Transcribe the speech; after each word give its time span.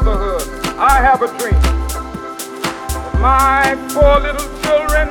table 0.00 0.12
brotherhood. 0.12 0.78
I 0.78 1.00
have 1.00 1.22
a 1.22 1.38
dream 1.38 1.76
my 3.20 3.74
four 3.90 4.20
little 4.20 4.46
children 4.62 5.08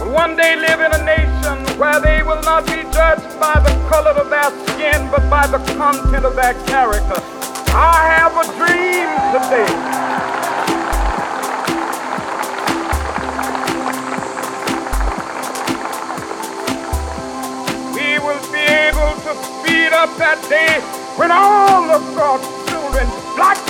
will 0.00 0.12
one 0.12 0.36
day 0.36 0.56
live 0.56 0.80
in 0.80 0.92
a 0.92 1.04
nation 1.04 1.78
where 1.78 2.00
they 2.00 2.22
will 2.22 2.40
not 2.42 2.64
be 2.66 2.82
judged 2.90 3.38
by 3.38 3.60
the 3.60 3.70
color 3.90 4.12
of 4.12 4.30
their 4.30 4.50
skin, 4.66 5.08
but 5.10 5.28
by 5.28 5.46
the 5.46 5.58
content 5.74 6.24
of 6.24 6.34
their 6.34 6.54
character. 6.66 7.20
I 7.76 7.98
have 8.16 8.34
a 8.40 8.46
dream 8.58 9.08
today. 9.36 9.70
We 17.94 18.18
will 18.18 18.42
be 18.50 18.64
able 18.88 19.12
to 19.26 19.32
speed 19.44 19.92
up 19.92 20.10
that 20.16 20.40
day 20.48 20.80
when 21.16 21.30
all 21.30 21.90
of 21.90 22.02
God's 22.16 22.48
children, 22.70 23.06
black 23.36 23.69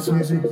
House 0.00 0.08
music 0.08 0.49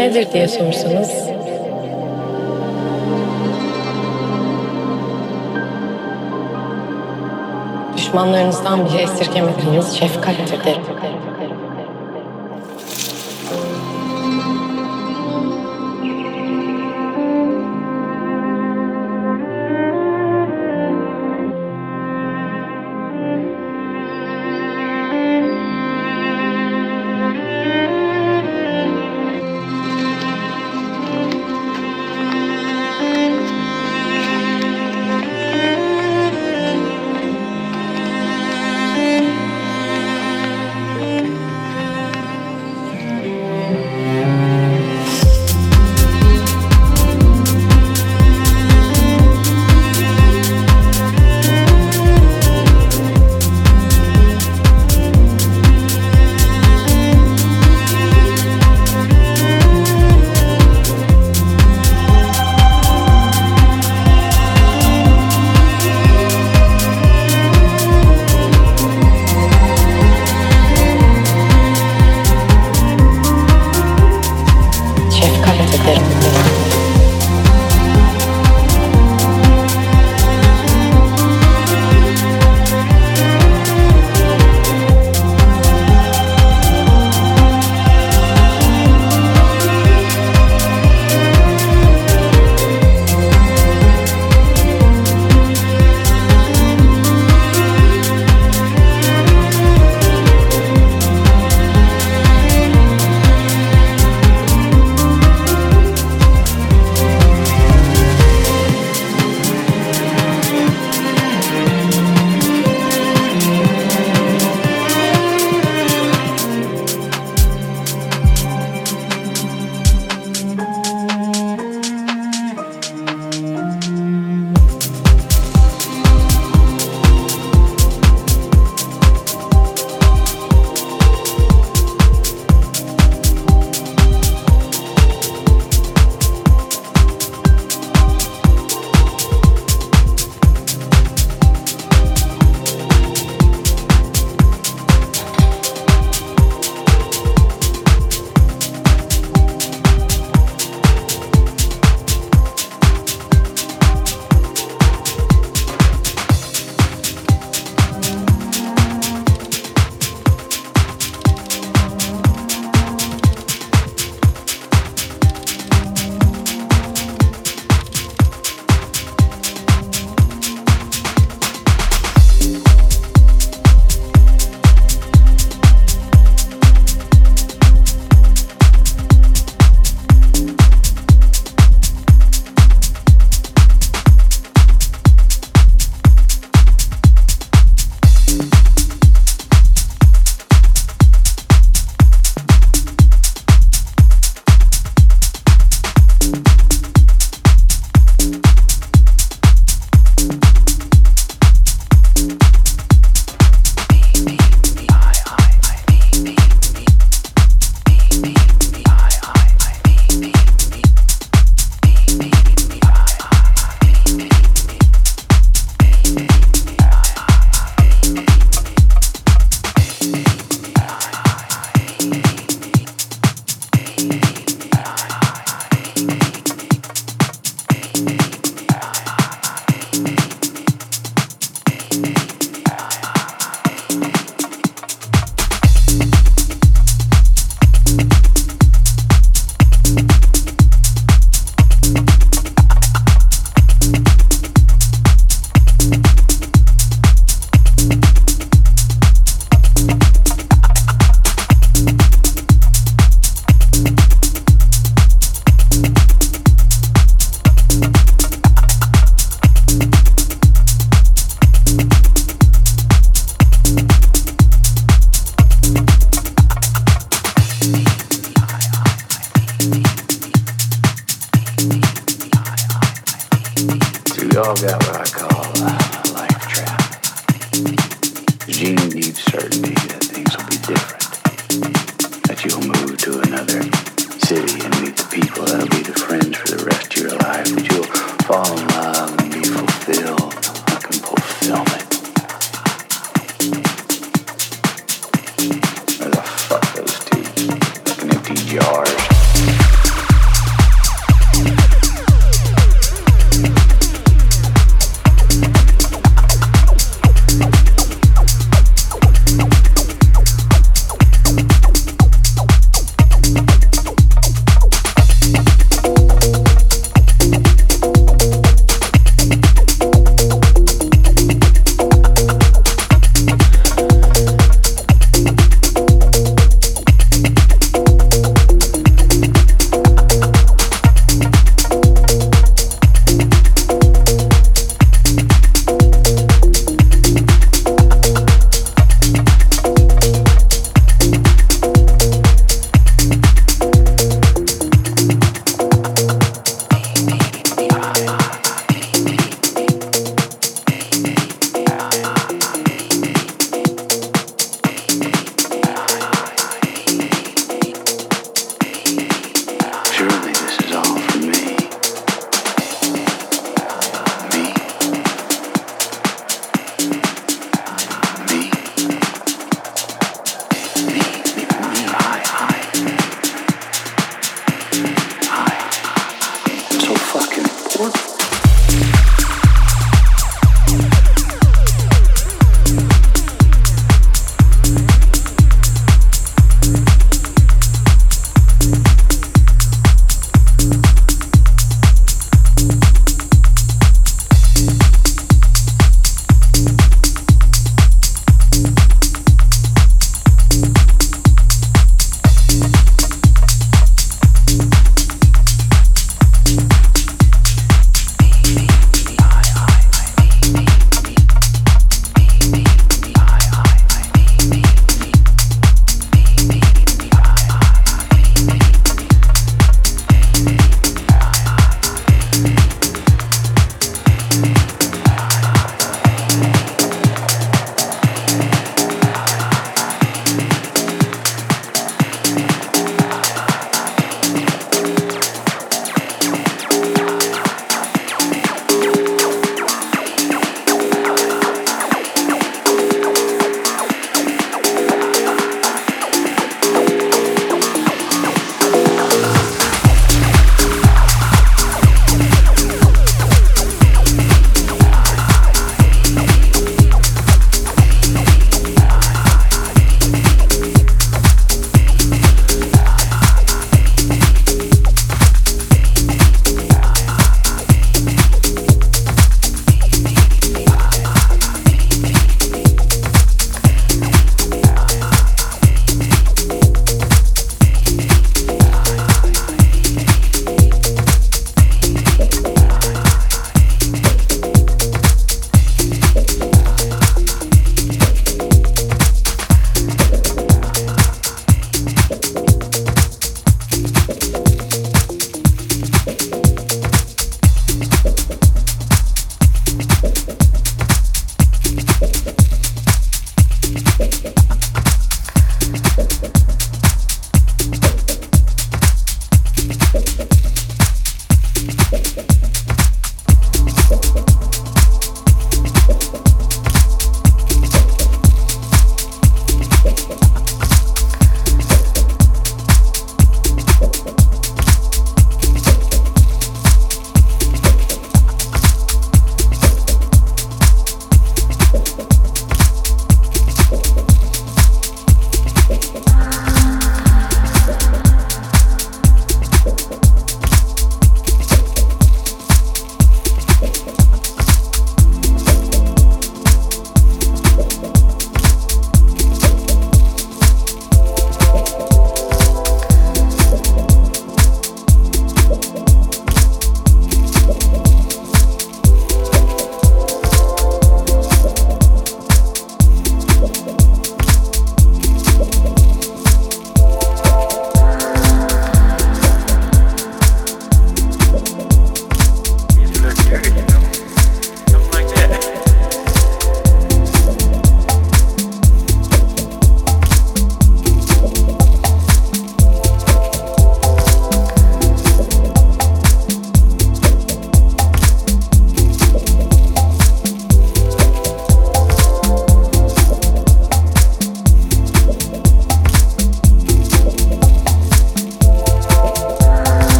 nedir 0.00 0.32
diye 0.32 0.48
sorsanız 0.48 1.10
düşmanlarınızdan 7.96 8.86
bile 8.86 9.02
esirgemediğiniz 9.02 9.96
şefkattir 9.96 10.64
derim. 10.64 10.82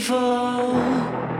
evil. 0.00 1.39